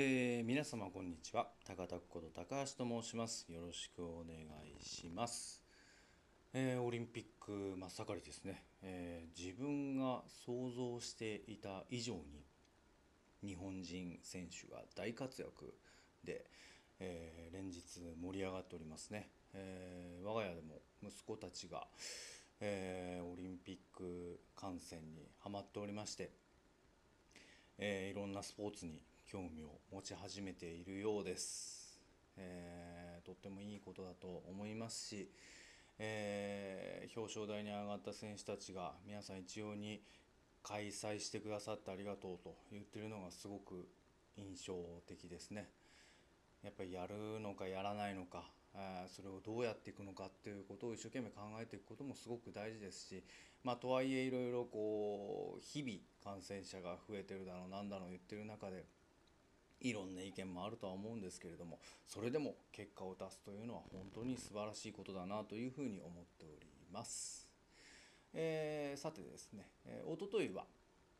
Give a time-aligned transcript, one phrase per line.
[0.00, 1.48] えー皆様こんにちは。
[1.66, 3.50] 高田こと高橋と申します。
[3.50, 5.64] よろしくお願いします、
[6.54, 12.44] えーオリンピック真っ盛りですね、えー自分が想像していた以上に
[13.42, 15.74] 日本人選手が大活躍
[16.22, 16.44] で、
[17.00, 17.82] えー連日
[18.22, 21.88] 盛り上がっておりますね、えー我が家でも息子たちが、
[22.60, 26.30] えーオリンピック観戦にハマっておりまして
[27.78, 32.00] えーいろんなスポーツに興味を持ち始めているようです、
[32.38, 35.30] えーとってもいいことだと思いますし、
[35.98, 40.00] えー表彰台に上がった選手たちが皆さん一様に
[40.62, 43.86] 開催してくださってありがとうと言ってるのがすごく
[44.38, 44.72] 印象
[45.06, 45.68] 的ですね。
[46.62, 53.22] やっぱりやるのかやらないのか、えそれをどうやっていくのかっていうことを一生懸命考えていくこともすごく大事ですし、
[53.62, 58.86] まあ、とはいえいろいろこう日々感染者が増えてるだろうなんだろう言ってる中で
[59.80, 67.48] いろんな意見もあるとは思うんですけれどもそれでも結果を出すというのは本当に素晴らしいことだなというふうに思っております。
[68.34, 70.64] えーさてですね、えー、おとといは、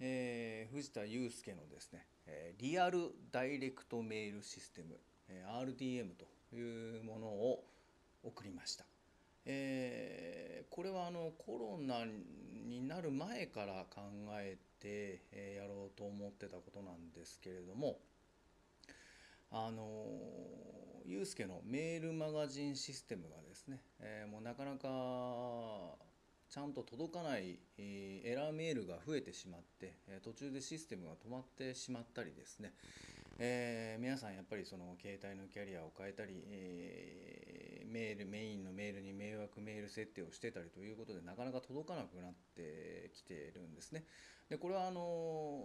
[0.00, 4.96] えー藤田祐介のですね、えーリアルダイレクトメールシステム、
[5.28, 7.64] えー RDM というものを
[8.22, 8.84] 送りました。
[9.46, 14.00] えーこれはあのコロナになる前から考
[14.40, 17.98] えて、えーやろうと思ってたことなんですけれども
[19.54, 20.06] あの
[21.04, 24.88] ユースケのメールマガジンシステムがですね、えーもうなかなか
[26.48, 32.72] ちゃんと届かない、えーエラーメールが増えてしまって、えー途中でシステムが止まってしまったりですね、
[33.38, 44.04] え皆さんやっぱりその携帯のキャリアを変えたり、えメールメインのメールに迷惑メール設定をしてたりということでなかなか届かなくなってきているんですね。
[44.52, 45.58] でこれはあの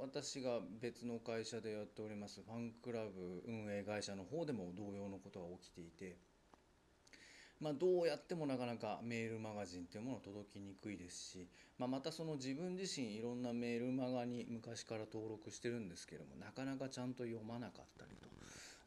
[0.00, 6.16] 私が別の会社でやっておりますファンクラブ運営会社の方でも同様のことが起きていて。
[7.60, 18.16] まあ、どうやってもなかなかメールマガジンっていうもの届きにくいですし、まあ、またその自分自身いろんなメールマガに昔から登録してるんですけどもなかなかちゃんと読まなかったり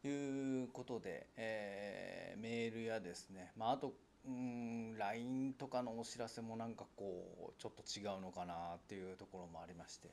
[0.02, 3.92] ということで、えーメールやですね、ま、あと
[4.26, 10.08] うん LINE とかのお知らせもなんかこうちょっと違うのかなっていうところもありまして、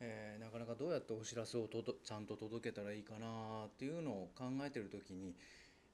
[0.00, 5.34] えーなかなかどうやってお知らせをとちゃんと届けたらいいかなっていうのを考えてる時に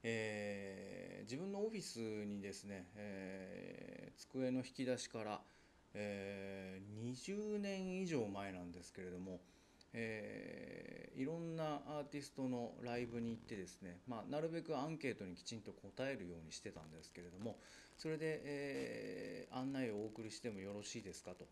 [0.03, 5.39] えー自分のオフィスにですね、えー机の引き出しから、
[5.93, 9.39] え20年以上前なんですけれども、
[9.93, 17.57] えーいろんなアーティストのライブに行ってですね、まあ、なるべくアンケートにきちんと答えるようにしてたんですけれども
[17.97, 21.45] それで、えー案内をお送りしてもよろしいですかと。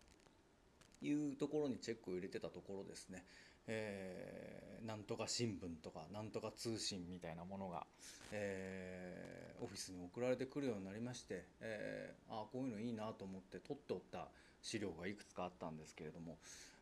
[1.02, 3.24] いうところにチェックを入れてたところですね、
[3.68, 7.86] えーなんとか新聞とかなんとか通信みたいなものが、
[8.31, 14.28] えーオフィスに送られてくるようになりまして、えーああこういうのいいなと思って取っておった
[14.62, 16.38] 資料がいくつかあったんですけれども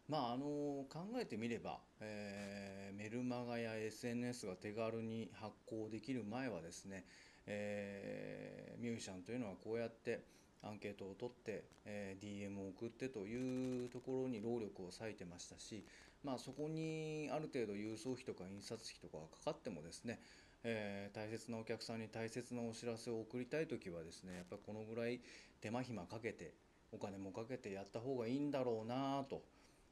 [0.08, 0.46] まああの
[0.90, 7.06] 考えてみれば、えーメルマガや SNS が手軽に発行できる前はですね、
[7.46, 10.24] えーミュージシャンというのはこうやって
[10.64, 15.84] アンケートを取って、えー DM を送ってというところに労力を割いてましたし、
[16.24, 20.20] まあ、そこにある程度郵送費とか印刷費とかがかかってもですね、
[20.64, 25.20] えー大切なお客さんに大切なお知らせを送りたい時はですねやっぱりこのぐらい
[25.62, 26.54] 手間暇かけて
[26.92, 29.44] お金もかけてやった方がいいんだろうなと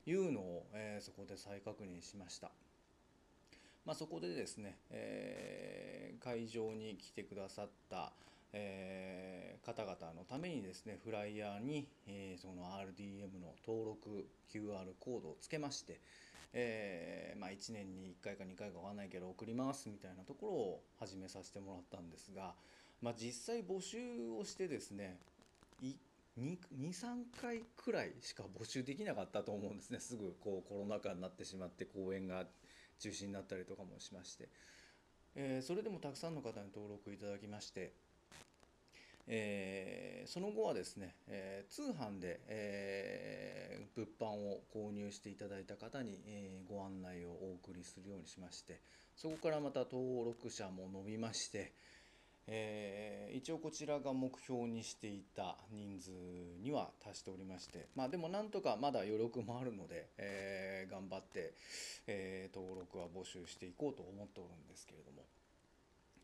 [0.06, 2.52] いうのを、えーそこで再確認しました。
[3.86, 8.14] まあ、そこでですね、えー会場に来てくださった、
[8.54, 16.00] えー方々のためにですねフライヤーに、えーその RDM の登録 QR コードをつけまして、
[16.54, 22.54] えーまあ、1年に1回か2回か分かんないけど送りますみたいなところを始めさせてもらったんですが、
[23.02, 23.98] まあ、実際募集
[24.40, 25.18] をしてですね
[26.40, 30.00] 23回くらいしか募集できなかったと思うんですね。
[30.00, 32.46] すぐこうコロナ禍になってしまって公演が
[33.00, 34.50] 中止になったりとかもしまして、
[35.36, 37.94] えーそれでもたくさんの方に登録いただきまして、
[39.28, 48.82] えーその後はですね、えー通販で、え物販を購入していただいた方に、えご案内をお送りするようにしまして。
[49.16, 51.74] そこからまた登録者も伸びまして、
[52.48, 56.12] えー一応こちらが目標にしていた人数
[56.62, 61.54] には達しておりましてまあでもなんとかまだ余力もあるので、えー頑張って、
[62.06, 65.24] えー登録は募集していこうと思っておるんですけれども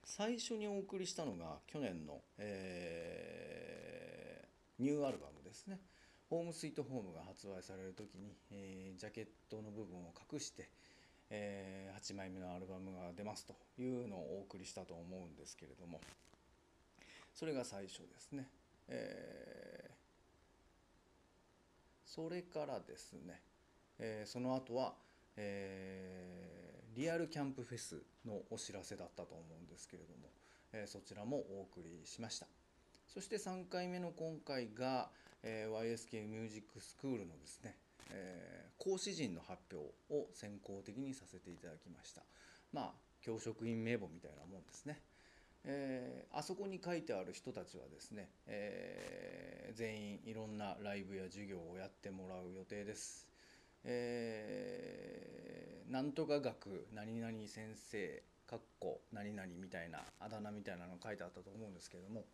[0.04, 3.90] 最初にお送りしたのが去年の、え
[4.80, 5.80] ニューアルバムですね
[6.30, 10.70] 「ホームスイートホーム」が発売される時に、えージャケットの部分を隠して、
[11.30, 16.00] えー8枚目のアルバムが出ますというのをお送りしたと思うんですけれども
[17.36, 18.48] それが最初ですね、
[18.88, 19.90] え
[22.06, 23.40] それからですね、
[23.98, 24.94] えその後は、
[25.38, 30.28] えリアルキャンプフェスのお知らせだったと思うんですけれども、
[30.74, 32.48] えそちらもお送りしました。
[33.08, 35.10] そして3回目の今回が、
[35.42, 37.78] え YSK ミュージックスクールのですね、
[38.10, 42.22] えー講師陣の発表を先行的にさせていただきました
[42.72, 42.92] まあ
[43.22, 45.02] 教職員名簿みたいなもんですね
[45.66, 53.28] えーあそこに書いてある人たちはですね、えー全員いろんなライブや授業をやってもらう予定です。
[53.84, 62.26] えーなんとか学何々先生かっこ何々みたいなあだ名みたいなの書いてあったと思うんですけれども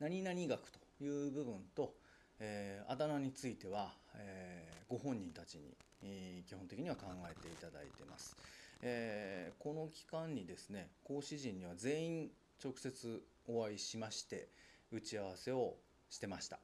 [0.00, 1.94] 何々学という部分と、
[2.40, 8.36] えーあだ名については、えーご本人たちに、えー基本的には考えていただいてます。
[8.82, 12.30] えーこの期間にですね講師陣には全員
[12.62, 14.48] 直接お会いしまして
[14.92, 15.76] 打ち合わせを
[16.10, 16.58] してました、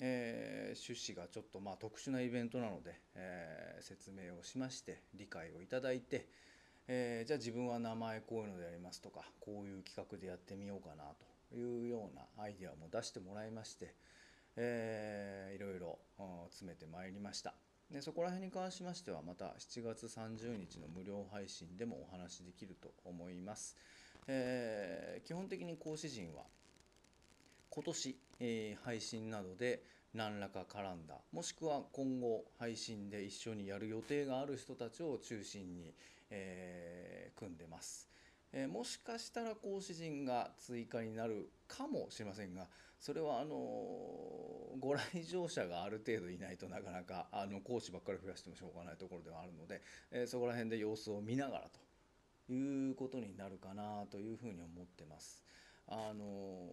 [0.00, 6.28] えー趣旨がちょっとまあ特殊なイベントなので、えー説明をしまして理解をいただいて、
[6.88, 11.04] えーじゃあ自分は名前こういうのでやりますとかこういう企画でやってみようかな
[11.50, 13.94] というようなアイデアも出してもらいまして、
[14.56, 17.54] えーいろいろうん詰めてまいりました。
[17.90, 23.76] でそこら辺に関しましてはまた7月30日の無料配信でもお話しできると思います、
[24.26, 26.42] えー基本的に講師陣は
[27.70, 35.94] 今年、えー配信などで何らか絡んだもしくは今後配信で一緒にやる予定がある人たちを中心に、
[36.30, 38.08] えー組んでます、
[38.52, 42.66] えーもしかしたら講師陣が追加になるかもしれませんが
[42.98, 43.54] それはあの
[44.78, 55.42] ご来場者がある程度いないとなかなかあの講師ばっかり増やしてもしょうがないところではあるので、えーそこら辺で様子を見ながらということになるかなというふうに思ってます。
[55.88, 56.68] あの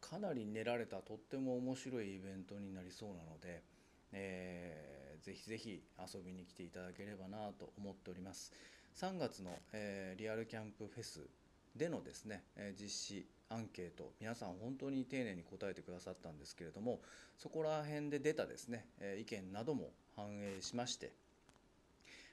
[0.00, 3.62] かなり練られたとっても面白いイベントになりそうなので、
[4.12, 8.52] えーぜひぜひ遊びに来ていただければなと思っております
[8.96, 11.20] 3月の、えーリアルキャンプフェス
[11.76, 17.00] でのですね、えー実施アンケート皆さん本当に丁寧に答えてくださったんですけれども
[17.36, 21.12] そこら辺で出たですね、えー意見なども反映しまして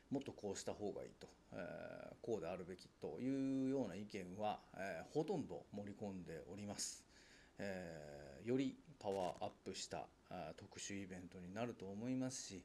[0.10, 7.04] もっとこうした方がいいと、えーこうであるべきというような意見は、えほとんど盛り込んでおります、
[7.60, 12.64] えよりパワーアップしたあ特殊イベントになると思いますし、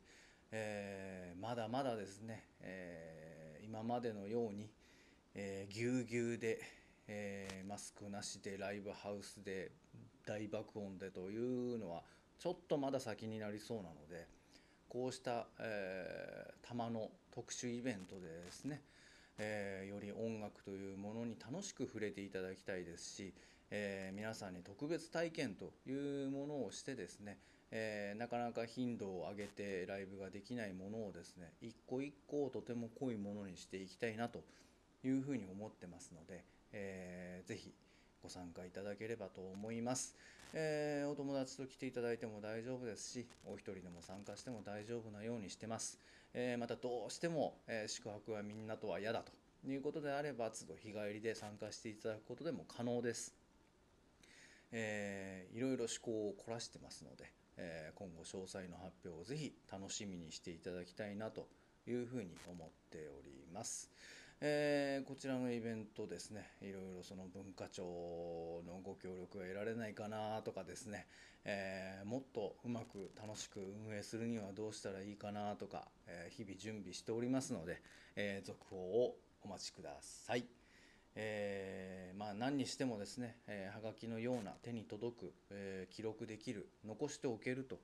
[0.52, 3.37] えまだまだですね、えー
[3.68, 4.70] 今までのように、
[5.34, 6.58] えぎゅうぎゅうで、
[7.06, 9.72] えーマスクなしでライブハウスで
[10.24, 12.00] 大爆音でというのは
[12.38, 14.26] ちょっとまだ先になりそうなので
[14.88, 18.80] こうした、えー、玉の特殊イベントでですね、
[19.36, 23.34] えーより音楽というものに楽しく触れていただきたいですし、
[23.70, 27.36] えー皆さんに特別体験というものをしてですね、
[27.70, 34.42] えーなかなか頻度を上げてライブができないものをですね一個一個をとても濃いものにしていきたいなと
[35.04, 37.72] いうふうに思ってますので、えーぜひ
[38.22, 40.16] ご参加いただければと思います、
[40.52, 45.98] えーお友達と来ていただいても大丈夫ですしお一人でも参加しても大丈夫なようにしてます、
[46.34, 49.32] えーまたどうしても、えー宿泊はみんなとは嫌だと
[49.68, 53.34] いうことであれば都度日帰りで参加していただくことでも可能です。
[54.72, 57.24] えーいろいろ思考を凝らしてますので、
[57.58, 61.48] え今後詳細の発表をぜひ楽しみにしていただきたいなと
[61.86, 63.90] いうふうに思っております。
[64.40, 71.06] えーこちらのイベントですねいろいろその文化庁のご協力が得られないかなとかですね、
[71.44, 77.82] えーもっとうまく楽しく運営するにはどうしたらいいかなとか、えー日々準備しておりますので、
[78.14, 80.67] え続報をお待ちください。
[81.20, 87.80] えーまあ、何にしてもですね、えーはがきのような手に届く、えー記録できる残しておけると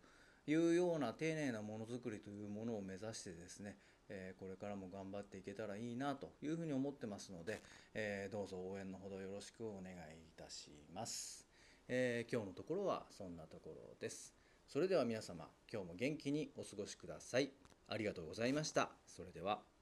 [0.46, 3.76] いうような丁寧なものづくりというものを目指してですね、
[4.08, 7.60] えーこれからも頑張っていけたらいいなというふうに思ってますので、
[7.94, 9.98] えーどうぞ応援のほどよろしくお願いい
[10.36, 11.44] たします、
[11.88, 14.32] えー今日のところはそんなところです。
[14.68, 17.50] それでは皆様今日も元気にお過ごしください。
[17.88, 18.90] ありがとうございました。
[19.06, 19.73] それでは。